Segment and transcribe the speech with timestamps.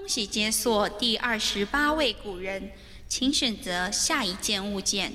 [0.00, 2.70] 恭喜解锁第二十八位古人，
[3.08, 5.12] 请选择下一件物件。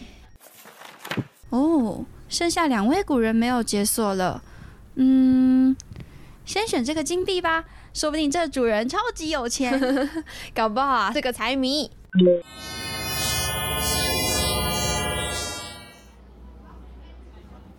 [1.52, 4.44] 哦，剩下两位古人没有解锁了。
[4.96, 5.74] 嗯，
[6.46, 9.80] 先选这个金币吧，说不定这主人超级有钱，
[10.54, 11.90] 搞不好啊是个财迷。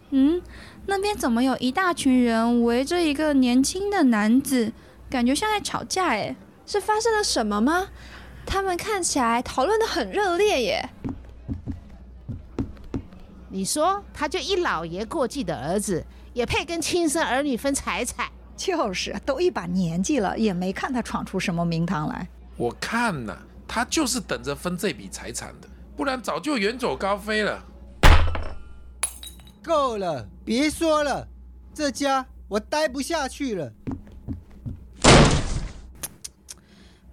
[0.08, 0.40] 嗯，
[0.86, 4.72] 那边怎么有一大群人围着一个年轻的男子，
[5.10, 6.34] 感觉像在吵架哎？
[6.66, 7.88] 是发生了什么吗？
[8.46, 10.88] 他们看起来讨论的很热烈耶。
[13.48, 18.28] 你说他就一老爷过继的儿子，也配跟亲生儿女分财产？
[18.56, 22.28] 就是，都一把年纪了，也没看他闯出什么名堂来。
[22.56, 23.36] 我看呐，
[23.66, 27.62] 他就是等着分这笔财产的，不然早就远走高飞了。
[29.62, 31.26] 够了，别说了，
[31.72, 33.72] 这家我待不下去了。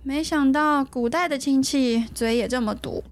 [0.04, 3.04] 没想到古代的亲戚嘴也这么毒。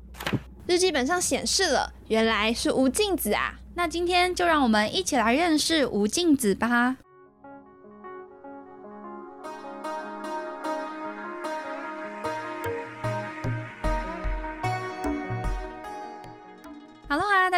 [0.66, 3.56] 日记本上显示了，原来是吴镜子啊。
[3.76, 6.98] 那今天就让我们一起来认识吴镜子吧。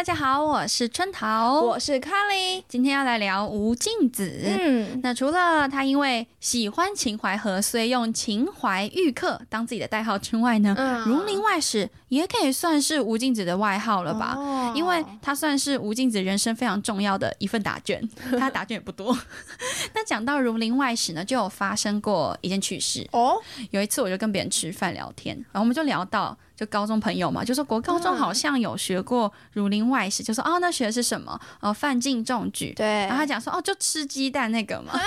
[0.02, 4.36] 大家好，我是春桃，我是 Carly，今天要来聊吴敬子。
[4.42, 10.74] 嗯，那除了他因为喜欢秦淮河，所以用秦淮玉客当自己的代号之外呢，
[11.06, 14.34] 儒林外史也可以算是吴敬子的外号了吧？
[14.36, 18.02] 哦，因为他算是吴敬子人生非常重要的一份答卷，
[18.40, 19.16] 他答卷也不多。
[19.94, 23.36] 那讲到儒林外史呢，就有发生过一件趣事哦。
[23.70, 26.36] 有一次我就跟别人吃饭聊天，然后我们就聊到。
[26.54, 31.40] 就高中朋友嘛，就说国高中好像有学过《儒林外史》，就说哦，那学的是什么？
[31.60, 32.72] 哦，范进中举。
[32.74, 34.92] 对，然后他讲说哦，就吃鸡蛋那个嘛。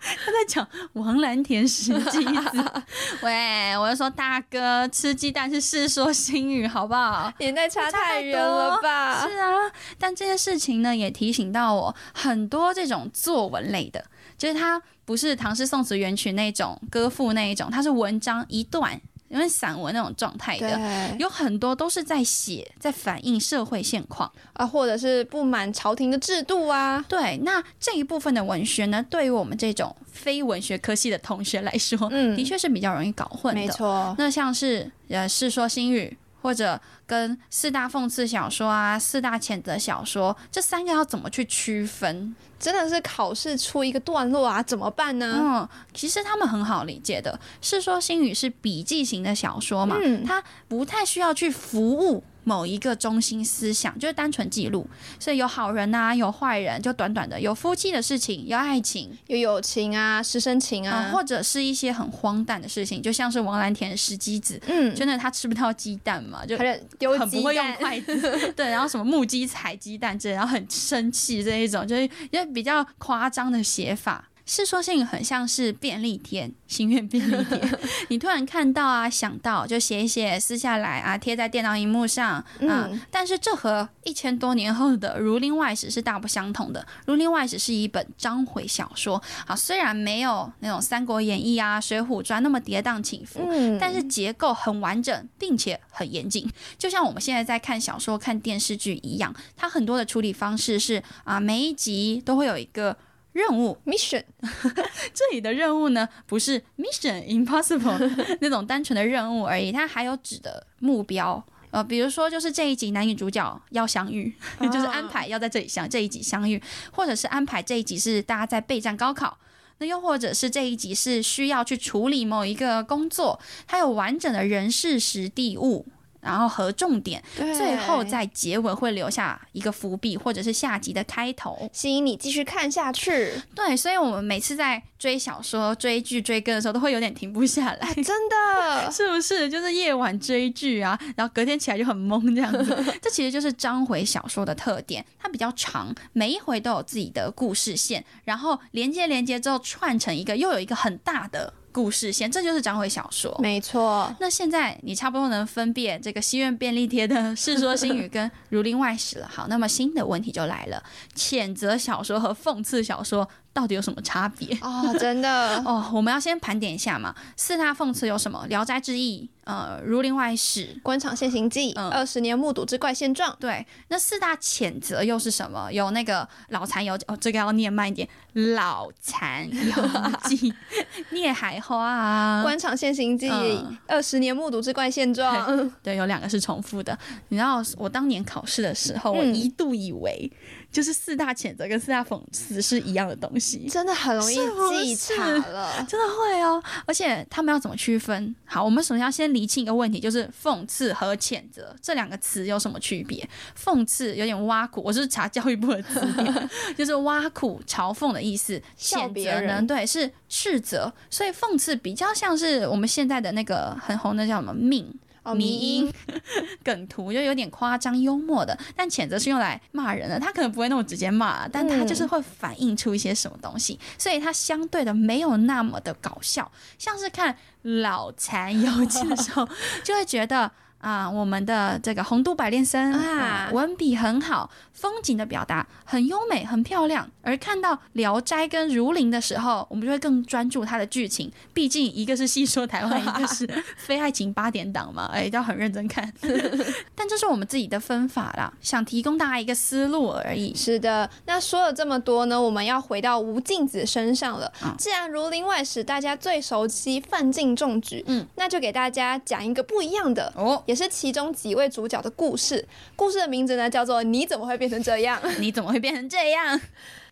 [0.00, 2.72] 他在讲王蓝田石鸡子。
[3.20, 7.32] 喂，我就说大哥，吃鸡蛋是《世说新语》，好不好？
[7.40, 9.26] 年代差太远了吧？
[9.26, 9.52] 是啊，
[9.98, 14.04] 但这件事情呢，也提醒到我很多这种作文类的，
[14.38, 19.00] 就是它不是唐诗宋词元曲那种歌赋那一种，它是文章一段。
[19.28, 27.04] 因为散文那种状态的，有很多都是在写，在反映社会现况啊，或者是不满朝廷的制度啊。
[27.08, 33.60] 对，那这一部分的文学呢，对于我们这种非文学科系的同学来说，嗯，的确是比较容易搞混的。
[33.60, 36.16] 没错，那像是呃《世说新语》。
[36.40, 42.34] 或者跟四大讽刺小说啊、四大谴责小说这三个要怎么去区分？
[42.58, 45.36] 真的是考试出一个段落啊，怎么办呢？
[45.40, 52.22] 嗯，其实他们很好理解的，《世说新语》是笔记型的小说嘛，嗯，它不太需要去服务。
[52.48, 54.88] 某一个中心思想就是单纯记录，
[55.20, 66.56] 所以有好人呐，有坏人，就短短的有夫妻的事情，有爱情，有友情啊，师生情啊，或者是一些很荒诞的事情，就像是王蓝田石鸡子，嗯，真的他吃不到鸡蛋嘛，就
[66.98, 74.24] 丢很不会用筷子， 对，然后什么木鸡踩鸡蛋这，然后很生气这一种，就是因为比较夸张的写法。
[74.48, 77.78] 世说新语很像是便利贴，心愿便利贴。
[78.08, 82.88] 你突然看到啊，想到就写一写，撕下来啊，贴在电脑荧幕上啊。
[83.10, 86.80] 但是这和一千多年后的《儒林外史》是大不相同的。
[87.04, 93.46] 《儒林外史》是一本章回小说啊，虽然没有那种《三国演义》啊、《水浒传》那么跌宕起伏，
[93.78, 96.50] 但是结构很完整，并且很严谨。
[96.78, 102.96] 就像我们现在在看小说、看电视剧一样，它很多的处理方式是啊，每一集都会有一个。
[103.38, 104.24] 任务 mission，
[105.14, 107.96] 这里的任务呢，不是 mission impossible
[108.42, 111.44] 那种单纯的任务而已，它还有指的目标。
[111.70, 114.34] 呃，比如说就是这一集男女主角要相遇，
[114.72, 116.60] 就是安排要在这里相这一集相遇，
[116.90, 119.38] 或者是安排这一集是大家在备战高考，
[119.78, 123.38] 那又或者是这一集是需要去处理某一个工作，
[123.68, 125.86] 它有完整的人事实地物。
[126.20, 133.32] 然后和重点，最后在结尾会留下一个伏笔，或者是下集的开头，吸引你继续看下去。
[133.54, 137.94] 对，所以我们每次在追小说、追剧、追歌的时候，都会有点停不下来。
[137.94, 139.48] 真的， 是不是？
[139.48, 142.84] 就是夜晚追剧啊，然后隔天起来就很懵这样子。
[143.00, 151.54] 这其实就是章回小说的特点，它比较长，每一回都有自己的故事线，然后连接连接之后串成一个，又有一个很大的。
[151.72, 154.14] 故事线，这就是章回小说，没错。
[154.20, 159.28] 那现在你差不多能分辨这个西苑便利贴的《世说新语》跟《儒林外史》了。
[159.28, 160.82] 好，那么新的问题就来了：
[161.14, 164.56] 谴责小说和讽刺小说到底有什么差别？
[164.60, 167.14] 哦，真的， 哦，我们要先盘点一下嘛。
[167.36, 168.42] 四大讽刺有什么？
[168.48, 170.66] 《聊斋志异》、呃，《儒林外史》。
[170.82, 175.70] 官场现形记，嗯二十年目睹之怪现状，对，那四大谴责又是什么？
[175.72, 178.08] 有那个老残游哦，这个要念慢一点，
[178.54, 180.52] 老残游记、
[181.10, 186.96] 孽海花啊，官场现形记嗯，二十年目睹之怪现状，对，有两个是重复的。
[187.28, 190.30] 你知道我当年考试的时候，我嗯一度以为
[190.70, 193.66] 就是四大谴责跟四大讽刺是一样的东西。
[193.68, 195.84] 真的很容易记是岔了。
[195.88, 198.34] 真的会哦，而且他们要怎么区分？
[198.44, 203.28] 好，我们首先要先厘清一个问题，就是讽刺和谴责这两个词有什么区别？
[203.60, 208.60] 讽刺有点挖苦，我是查教育部的词典， 就是挖苦、嘲讽的意思。
[208.76, 214.92] 笑谴责人对，是斥责，所以讽刺比较像是我们现在的那个很红的叫什么命。
[215.28, 215.92] 哦，迷迷音
[216.64, 227.34] 梗图就有点夸张幽默的，但谴责是用来骂人的，他可能不会那么直接骂，但他就是会反映出一些什么东西，所以他相对的没有那么的搞笑，像是看
[227.82, 229.48] 《老残游记》的时候，
[229.84, 230.50] 就会觉得。
[230.78, 237.08] 啊，我们的这个红都百炼生啊啊，文笔很好，风景的表达很优美、很漂亮。
[237.22, 243.46] 而看到《聊斋》跟《儒林》的时候，我们就会更专注它的剧情，毕竟一个是戏说台湾，一个是
[243.76, 246.10] 非爱情八点档嘛，哎，要很认真看。
[246.94, 250.54] 但这是我们自己的分法啦，想提供大家一个思路而已。
[250.54, 254.50] 是的，那说了这么多呢，我们要回到吴敬梓身上了。
[254.62, 262.62] 嗯既然《儒林外史》大家最熟悉，范进中举，嗯，那就给大家讲一个不一样的，哦，也是其中几位主角的故事。
[262.94, 265.18] 故事的名字呢叫做《你怎么会变成这样》。
[265.40, 266.60] 你怎么会变成这样？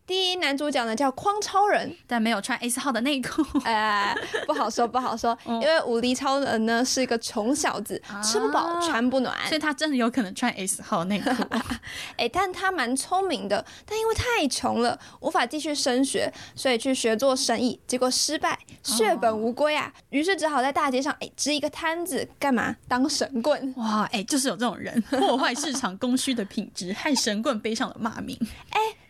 [0.06, 4.17] 第一男主角呢叫匡超人，但没有穿 S 号的内裤， 哎，
[4.47, 11.31] 不好说，不好说，嗯 因为武力超人呢是一个穷小子，吃不饱啊穿不暖，所以他真的有可能穿 S 号内裤。
[12.17, 19.93] 哎，但他蛮聪明的，但因为太穷了，无法继续升学，所以去学做生意，结果失败，血本无归啊。
[20.11, 23.75] 于是只好在大街上哎支一个摊子，干嘛当神棍？
[23.76, 28.38] 哇，哎、就是有这种人破坏市场供需的品质，害神棍背上了骂名。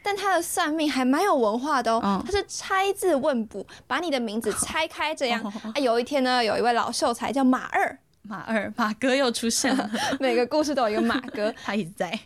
[0.06, 2.22] 但他的算命还蛮有文化的哦，嗯。
[2.24, 5.42] 他是拆字问卜，把你的名字拆开这样。
[5.42, 12.16] 哦啊，有一天呢，有一位老秀才叫马二，马二马哥又出现了， 每个故事都有一个马哥， 他一直在，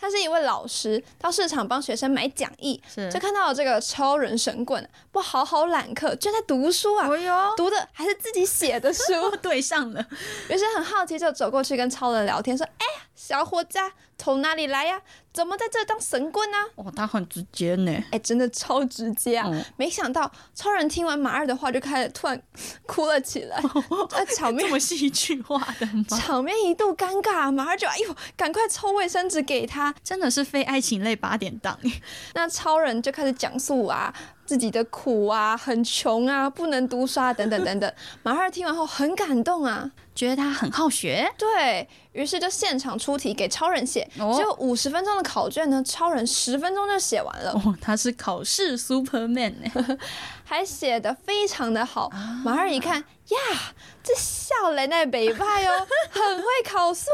[0.00, 3.12] 他是一位老师，到市场帮学生买讲义，是。
[3.12, 7.08] 就看到了这个超人神棍不好好揽客，居然在读书啊！
[7.08, 9.02] 哎呦，读的还是自己写的书，
[9.42, 10.06] 对上了，
[10.48, 15.00] 于是很好奇，就走过去跟超人聊天，说：“哎呀，小伙子、啊，从哪里来呀、
[15.32, 18.04] 怎么在这当神棍呢、哦，他很直接呢。
[18.10, 19.48] 哎，真的超直接啊！
[19.50, 22.40] 嗯没想到超人听完马二的话，就开始突然
[22.86, 23.60] 哭了起来，
[24.10, 26.04] 这场面这么戏剧化的吗？
[26.10, 29.94] 场面一度尴尬，马二就哎呦，赶快抽卫生纸给他。
[30.04, 31.78] 真的是非爱情类八点档，
[32.34, 34.14] 那超人就开始讲述啊
[34.46, 37.92] 自己的苦啊，很穷啊，不能读书啊，等等等等。
[38.22, 41.30] 马二听完后很感动啊，觉得他很好学。
[41.36, 49.98] 对于是就现场出题给超人写，哦只有五十分钟的考卷呢，超人十分钟就写完了，哦，他是考试 Superman 呢。
[50.48, 52.06] 还写的非常的好。
[52.12, 53.36] 啊马二一看呀，
[54.04, 57.04] 这笑人那北派哦， 很会考数，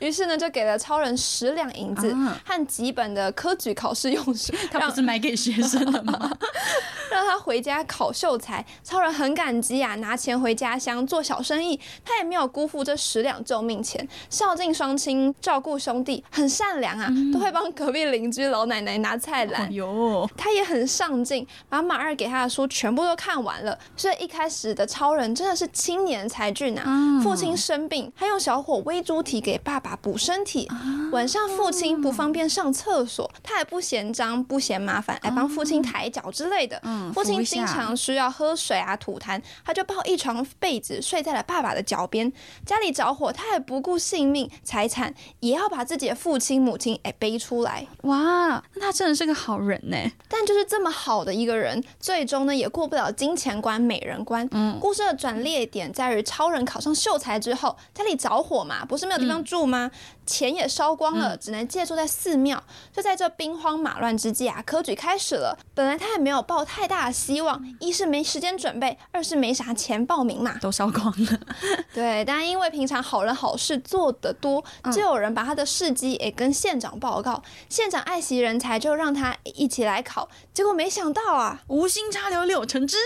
[0.00, 6.30] 于是呢就给了超人十两银子啊和几本的科举考试用书， 他不是买给学生的吗？
[7.10, 8.64] 让他回家考秀才。
[8.82, 19.60] 超人很感激啊，拿钱回家乡做小生意，他也没有辜负这十两救命钱，孝敬双亲，照顾兄弟，很善良啊，都会帮隔壁邻居老奶奶拿菜来。
[19.60, 23.78] 哎呦，他也很上进，把马二给他的书全部都看完了。
[23.96, 26.82] 所以一开始的超人真的是青年才俊啊！
[26.84, 30.68] 嗯父亲生病，他用小火煨猪蹄给爸爸补身体。
[31.12, 36.80] 晚上父亲不方便上厕所，他也不嫌脏不嫌麻烦，来帮父亲抬脚之类的。
[36.82, 42.32] 嗯父亲经常需要喝水啊、吐痰，他就抱一床被子睡在了爸爸的脚边。
[42.66, 47.86] 家里着火，他也不顾性命财产，也要把自己的父亲母亲哎背出来。
[48.02, 49.96] 哇，那他真的是个好人呢。
[50.28, 54.48] 但就是这么好的一个人，最终呢也过不了金钱关、美人关。
[54.50, 59.90] 嗯故事的转捩点在于超人考上秀才之后，家里着火嘛，不是没有地方住吗？
[60.24, 62.62] 钱也烧光了，只能借住在寺庙。
[62.92, 65.58] 就在这兵荒马乱之际啊，科举开始了。
[65.74, 70.56] 本来他也没有抱太大的希望，一是没时间准备，二是没啥钱报名嘛。
[70.60, 71.40] 都烧光了，
[71.92, 80.28] 对，但因为平常好人好事做得多，就有人把他的事迹也跟县长报告，县长爱惜人才，就让他一起来考。
[80.54, 82.96] 结果没想到啊，无心插柳柳成枝。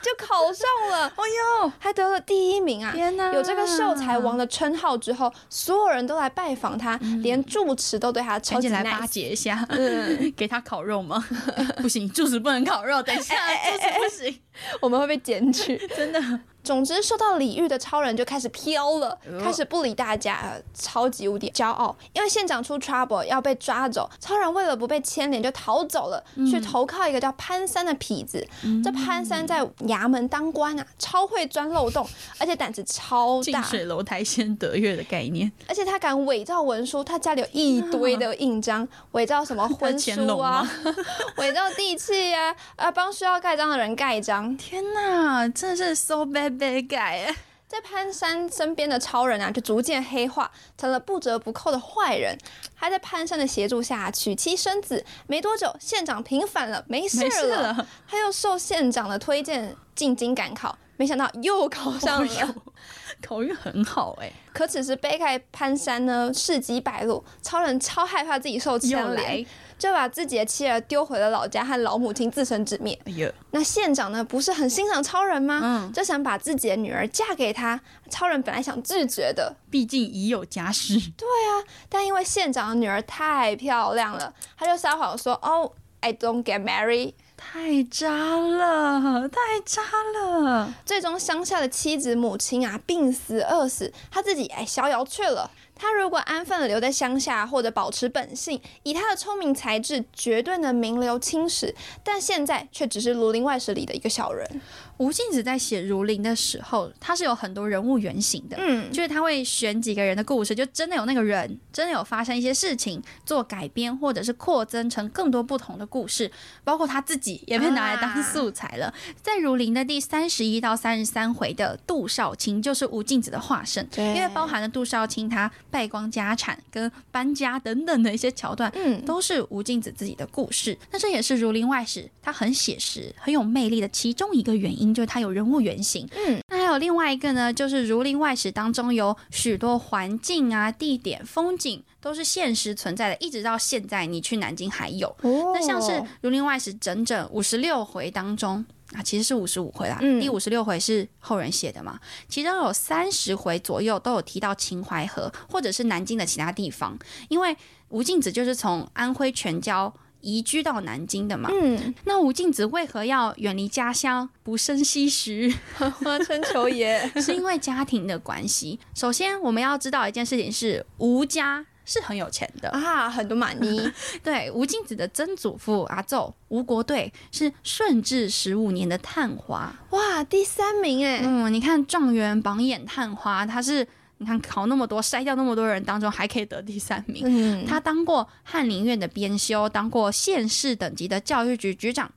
[0.00, 1.24] 就考上了， 哎
[1.64, 2.92] 呦，还得了第一名啊！
[2.94, 9.04] 天哪，有这个秀才王的称号之后，所有人都来拜访他，连住持都对他超级来巴。
[9.04, 11.24] 结一下，嗯 给他烤肉吗？
[11.82, 14.40] 不行，住持不能烤肉，等一下，住持不行，
[14.80, 15.76] 我们会被检举。
[15.96, 16.20] 真的。
[16.62, 21.96] 总之，受到礼遇的超人就开始飘了，呃开始不理大家，呃超级无敌骄傲。
[22.12, 26.46] 因为县长出 trouble 要被抓走，超人为了不被牵连就逃走了，嗯。
[26.46, 28.46] 去投靠一个叫潘三的痞子。
[28.84, 32.06] 这潘三在衙门当官啊，超会钻漏洞，
[32.38, 40.68] 而且胆子超大，近水楼台先得月的概念，而且他敢伪造文书，他家里有一堆的印章，伪造什么婚书啊，
[41.38, 44.54] 伪造地契啊，啊，帮需要盖章的人盖章。
[44.56, 47.34] 天哪，真的是 so bad guy 哎！
[47.66, 52.36] 在潘山身边的超人啊，就逐渐黑化，成了不折不扣的坏人。
[52.74, 57.46] 还在潘山的协助下娶妻生子，没多久县长平反了，没事没事。
[57.46, 62.32] 了，他又受县长的推荐进京赶考，没想到又考上了。
[62.32, 62.54] 哎呦
[63.26, 72.96] 口运很好哎，可此时杯盖潘山呢，事迹败露，超人超害怕自己受又牵连来，，就把自己的妻儿丢回了老家，和老母亲自生自灭。
[73.04, 75.60] 哎呀，那县长呢，不是很欣赏超人吗？
[75.62, 77.80] 嗯就想把自己的女儿嫁给他。
[78.10, 81.50] 超人本来想拒绝的，毕竟已有家室，对啊
[81.88, 87.14] 但因为县长的女儿太漂亮了，他就撒谎说：“哦、i don't get married。
[87.44, 88.08] 太渣
[88.38, 89.82] 了，太渣
[90.14, 95.50] 了。”最终，乡下的妻子、母亲啊，病死、饿死，他自己哎逍遥去了。
[95.74, 101.74] 他如果安分的留在乡下，或者保持本性，以他的聪明才智，绝对能名留青史。
[102.04, 104.60] 但现在却只是《儒林外史》里的一个小人。
[105.02, 116.30] 吴敬梓在写《儒林》的时候，他是有很多人物原型的，嗯，就是他会选几个人的故事，就真的有那个人，真的有发生一些事情，做改编或者是扩增成更多不同的故事，
[116.62, 118.94] 包括他自己也被拿来当素材了。
[119.20, 124.14] 在《儒林》的第三十一到三十三回的杜少卿就是吴敬梓的化身，对。
[124.14, 129.04] 因为包含了杜少卿他败光家产跟搬家等等的一些桥段，嗯。
[129.04, 130.78] 都是吴敬梓自己的故事。
[130.92, 136.08] 那这也是《儒林外史》它很写实、很有魅力的其中一个原因，就是它有人物原型。
[136.14, 145.08] 嗯，那还有另外一个呢，就是《儒林外史》当中有许多环境啊、地点、风景都是现实存在的，一直到现在，你去南京还有。
[145.22, 148.64] 哦那像是《儒林外史》整整五十六回当中。
[148.92, 156.98] 啊，其实是五十五回啦，嗯第五十六回是后人写的嘛，其中有三十回左右都有提到秦淮河或者是南京的其他地方，
[157.30, 157.56] 因为
[157.88, 159.90] 吴敬梓就是从安徽全椒
[160.22, 161.50] 移居到南京的嘛。
[161.52, 165.54] 嗯，那吴敬梓为何要远离家乡，不胜唏嘘？
[165.76, 167.06] 花春秋也。
[167.20, 168.80] 是因为家庭的关系。
[168.94, 172.70] 首先，我们要知道一件事情是，吴家是很有钱的。
[172.70, 173.90] 啊，很多玛尼，
[174.22, 179.74] 对，吴敬梓的曾祖父阿奏吴国对是顺治十五年的探花。
[179.90, 183.86] 哇，第三名哎，嗯，你看状元榜眼探花，他是
[184.22, 187.24] 你看考那么多，筛掉那么多人当中，还可以得第三名。
[187.26, 192.08] 嗯，他当过翰林院的编修，当过县市等级的教育局局长。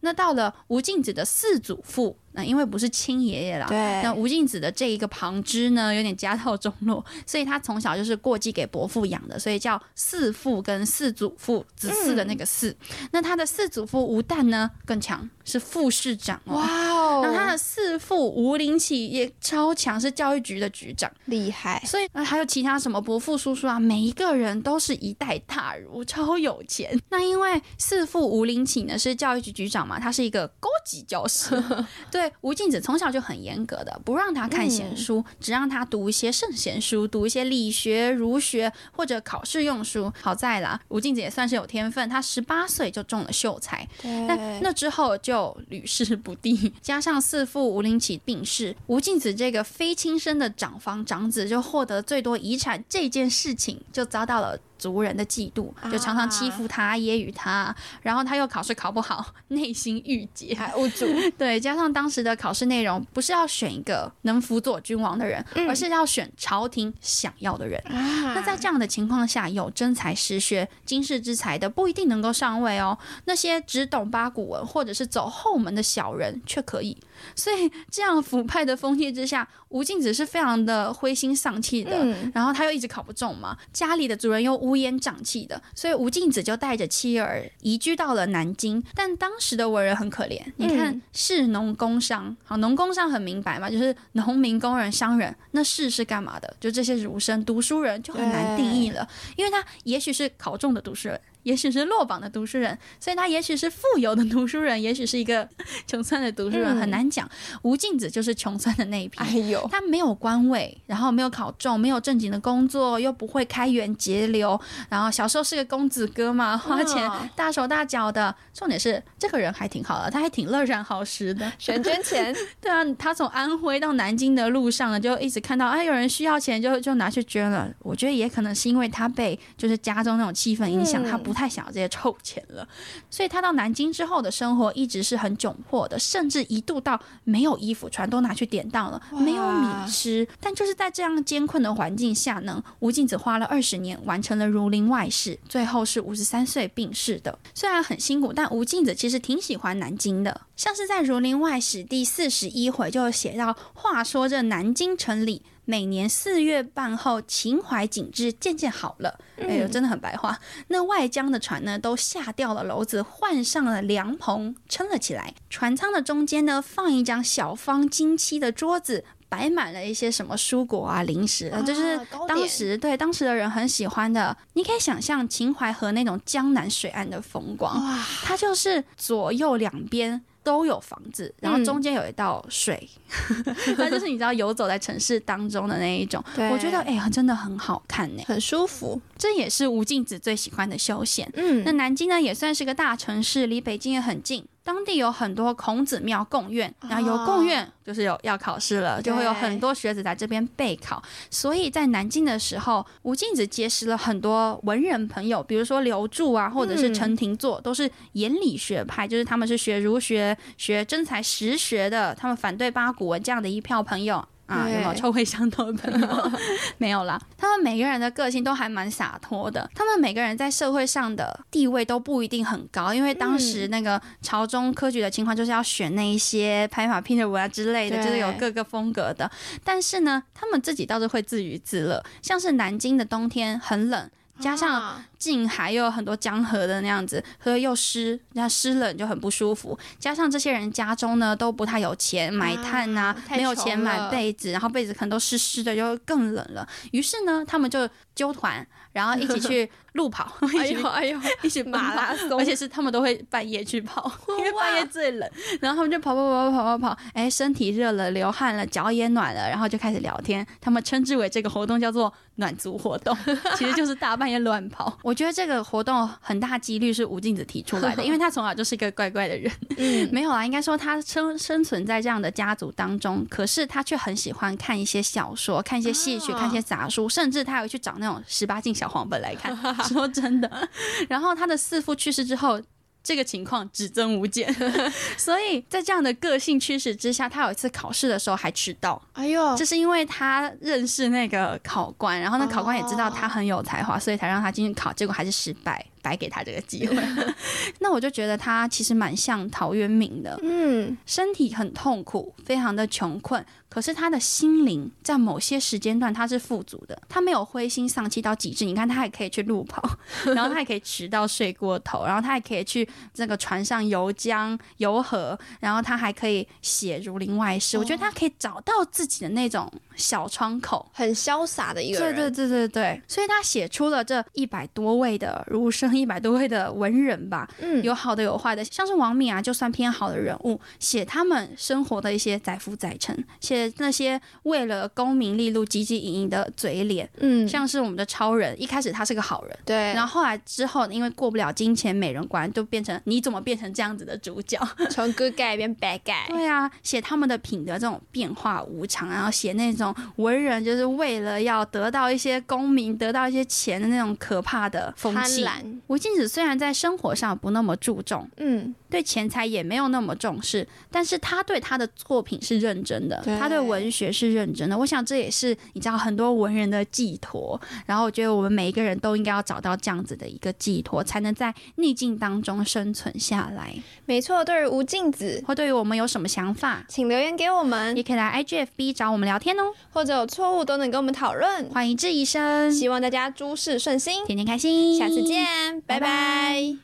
[0.00, 12.76] 那到了吴敬梓的四祖父，那因为不是亲爷爷啦，对那吴敬梓的这一个旁支呢，有点家道中落， 所以他从小就是过继给伯父养的，所以叫四父跟四祖父，子嗣的那个四。
[13.12, 16.54] 那他的四祖父吴旦呢更强，是副市长哦。
[16.54, 21.10] 哇哦，那他的四父吴林启也超强，是教育局的局长。
[21.26, 26.98] 厉害，所以、呃、还有其他什么伯父、叔叔啊，每一个人都是一代大儒，超有钱。
[27.10, 31.62] 那因为四父吴林启呢是教育局局长嘛，他是一个高级教师，
[32.10, 40.12] 对吴敬梓从小就很严格的，不让他看闲书，只让他读一些圣贤书，读一些理学、儒学或者考试用书。
[40.20, 54.58] 好在啦，吴敬梓也算是有天分，他十八岁就中了秀才，那，那之后就屡试不第，加上四父吴林启病逝，吴敬梓这个非亲生的长房长子就获得最多遗产这件事情，就遭到了。
[54.80, 60.54] 族人的嫉妒，就常常欺负他、揶揄他，然后他又考试考不好， 内心郁结。
[60.54, 61.06] 还无主，
[61.36, 67.78] 对，加上当时的考试内容不是要选一个能辅佐君王的人，而是要选朝廷想要的人。
[67.86, 72.96] 啊那在这样的情况下，有真才实学、经世之才的不一定能够上位哦。
[73.26, 76.96] 那些只懂八股文或者是走后门的小人却可以。
[77.34, 81.90] 所以这样腐败的风气之下，吴敬梓是非常的灰心丧气的。
[82.00, 88.82] 嗯然后他又一直考不中嘛，家里的主人又乌烟瘴气的，所以吴敬梓就带着妻儿移居到了南京。
[88.94, 95.34] 但当时的文人很可怜，你看嗯士农工商，好，农工商很明白嘛，就是农民、工人、商人。
[95.50, 96.56] 那士是干嘛的？
[96.60, 105.48] 就这些儒生、读书人就很难定义了，因为他也许是考中的读书人，也许是落榜的读书人，所以他也许是富有的 读书人，也许是一个
[105.86, 107.28] 穷酸的读书人，嗯很难讲。
[107.62, 109.18] 吴敬梓就是穷酸的那一批。
[109.18, 118.34] 哎呦，他没有官位，然后没有考中，没有正经的工作，又不会开源节流，然后小时候是个公子哥嘛，花钱嗯大手大脚的。
[118.52, 121.50] 重点是这个人还挺好的，他还挺乐善好施的。
[121.58, 127.68] 喜欢捐钱， 对啊，他从安徽到南京的路上呢，就一直看到哎有人需要钱就就拿去捐了。
[127.80, 132.66] 我觉得也可能是因为他被就是家中那种气氛影响，嗯他不太想要这些臭钱了，
[133.10, 140.26] 所以他到南京之后的生活一直是很窘迫的，甚至一度到没有衣服穿都拿去典当了，没有米吃。
[140.40, 147.38] 但就是在这样艰困的环境下呢，吴敬子花了二十年完成了《儒林外史》，最后是五十三岁病逝的。
[147.54, 150.40] 虽然很辛苦，但吴敬子其实挺喜欢南京的。
[150.56, 155.42] 像是在《儒林外史》第四十一回就写到，话说这南京城里。
[155.70, 159.20] 每年四月半后，秦淮景致渐渐好了。
[159.40, 160.36] 哎呦，真的很白话。
[160.66, 165.32] 那外江的船呢，都下掉了篓子，换上了凉棚，撑了起来。
[165.48, 169.04] 船舱的中间呢，放一张小方金漆的桌子。
[169.28, 171.96] 摆满了一些什么蔬果啊、零食，啊就是
[172.26, 174.36] 当时对当时的人很喜欢的。
[174.54, 182.88] 你可以想象秦淮河那种江南水岸的风光，哇，它就是左右两边都有房子，然后嗯中间有一道水，
[183.76, 186.22] 那就是你知道游走在城市当中的那一种。
[186.50, 188.22] 我觉得哎呀，真的很好看呢。
[188.26, 191.30] 很舒服，这也是吴敬梓最喜欢的休闲。
[191.34, 194.44] 嗯那南京呢，也算是个大城市，离北京也很近。
[194.62, 201.02] 当地有很多孔子庙贡院，然后有贡院就是有要考试了，就会有很多学子在这边备考。
[201.30, 214.24] 所以在南京的时候，吴敬梓结识了很多文人朋友，比如说刘柱啊，或者是陈廷座，都是言理学派，就是他们是学儒学、学真才实学的，他们反对八股文这样的一票朋友。
[214.50, 216.32] 啊，有没有臭味相投的朋友？
[216.78, 229.30] 没有啦，他们每个人的个性都还蛮洒脱的，他们每个人在社会上的地位都不一定很高，因为当时那个朝中科举的情况就是要选那一些拍马屁的文啊之类的，就是有各个风格的。
[229.62, 234.10] 但是呢，他们自己倒是会自娱自乐，像是南京的冬天很冷。
[234.40, 239.78] 加上啊近海又有很多江河的那样子，喝又湿，那湿冷就很不舒服。
[239.98, 246.66] 加上这些人家中呢都不太有钱买炭呐、没有钱买被子，然后被子可能都湿湿的，就更冷了。
[246.92, 255.30] 于是呢，他们就纠团，然后一起去路跑，哎 呦哎呦，一起 马拉松而且是他们都会半夜去跑，因为半夜最冷，
[255.60, 260.46] 然后他们就跑跑跑跑跑跑跑，哎，身体热了，流汗了，脚也暖了，然后就开始聊天。
[260.60, 263.16] 他们称之为这个活动叫做暖足活动，
[263.56, 264.96] 其实就是大半夜乱跑。
[265.02, 269.50] 我觉得这个活动很大几率是吴敬梓提出来的，因为他从小就是一个怪怪的人。
[269.76, 279.56] 嗯，没有啊，应该说他生生存在这样的家族当中，可是他却很喜欢看一些小说，看一些戏曲，啊看一些杂书，甚至他还会去找那种十八禁小黄本来看。
[279.88, 280.68] 说真的，
[281.08, 282.60] 然后他的四父去世之后。
[283.02, 284.54] 这个情况只增无减，
[285.16, 296.96] 所以在这样的个性驱使之下，他有一次考试的时候还迟到，哎呦，这是因为他认识那个考官，然后那考官也知道他很有才华，所以才让他进去考，结果还是失败，白给他这个机会。
[297.78, 308.64] 那我就觉得他其实蛮像陶渊明的，嗯，身体很痛苦，非常的穷困，可是他的心灵在某些时间段他是富足的，他没有灰心丧气到极致。
[308.64, 309.82] 你看，他还可以去路跑，
[310.34, 320.90] 然后他还可以迟到睡过头，然后他还可以去这个船上游江游河，然后他还可以写《儒林外史》我觉得他可以找到自己的那种小窗口。
[320.92, 339.58] 很潇洒的一个人，对对对对对，所以他写出了这一百多位的儒生，一百多位的文人吧，嗯，有好的有坏的，像是王敏啊，就算偏好的人物，写他们生活的一些载浮载沉，写那些为了功名利禄汲汲营营的嘴脸，嗯，像是我们的超人，一开始他是个好人。
[339.64, 344.58] 对，然后后来之后，因为过不了金钱美人关，就变成你怎么变成这样子的主角？
[344.90, 355.44] 从 good guy 变 bad guy，对啊，写他们的品德这种变化无常，然后写那种文人就是为了要得到一些功名、得到一些钱的那种可怕的风贪气。
[355.44, 364.78] 婪，吴敬子虽然在生活上不那么注重，嗯，对钱财也没有那么重视，但是他对他的作品是认真的，对他对文学是认真的。
[364.78, 367.60] 我想这也是你知道很多文人的寄托。
[367.86, 373.74] 然后我觉得我们每一个人都应该要找到这样子的一个寄托，才能在逆境当中生存下来。
[374.06, 374.44] 没错。
[374.44, 379.72] 对于吴敬子，或对于我们有什么想法，请留言给我们也，可以来 IGFB 找我们聊天哦。
[379.90, 381.68] 或者有错误都能跟我们讨论。
[381.70, 386.80] 欢迎质疑声，希望大家诸事顺心，天天开心，下次见，拜拜。